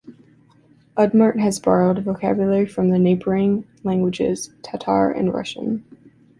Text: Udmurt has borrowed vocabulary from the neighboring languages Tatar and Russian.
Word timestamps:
Udmurt 0.97 1.37
has 1.39 1.59
borrowed 1.59 2.03
vocabulary 2.03 2.65
from 2.65 2.89
the 2.89 2.97
neighboring 2.97 3.65
languages 3.83 4.49
Tatar 4.63 5.11
and 5.11 5.31
Russian. 5.31 5.85